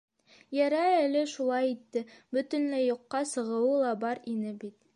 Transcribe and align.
Ярай 0.59 0.93
әле 1.01 1.19
шулай 1.33 1.69
итте 1.73 2.03
—бөтөнләй 2.13 2.87
юҡҡа 2.87 3.21
сығыуы 3.33 3.77
ла 3.85 3.93
бар 4.07 4.25
ине 4.33 4.55
бит! 4.65 4.79